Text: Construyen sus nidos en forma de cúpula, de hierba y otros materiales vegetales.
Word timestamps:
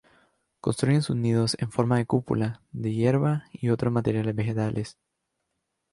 Construyen 0.61 1.03
sus 1.03 1.15
nidos 1.15 1.55
en 1.59 1.69
forma 1.71 1.97
de 1.97 2.07
cúpula, 2.07 2.63
de 2.71 2.91
hierba 2.91 3.43
y 3.53 3.69
otros 3.69 3.93
materiales 3.93 4.33
vegetales. 4.33 4.97